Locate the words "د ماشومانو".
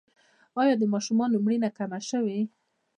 0.79-1.41